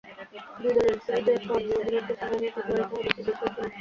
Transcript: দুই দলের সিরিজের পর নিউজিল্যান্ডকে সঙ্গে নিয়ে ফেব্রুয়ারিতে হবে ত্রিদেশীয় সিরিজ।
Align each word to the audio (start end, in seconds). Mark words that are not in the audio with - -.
দুই 0.59 0.71
দলের 0.75 0.97
সিরিজের 1.05 1.39
পর 1.47 1.59
নিউজিল্যান্ডকে 1.61 2.15
সঙ্গে 2.21 2.37
নিয়ে 2.39 2.53
ফেব্রুয়ারিতে 2.55 2.91
হবে 2.91 3.09
ত্রিদেশীয় 3.15 3.47
সিরিজ। 3.47 3.69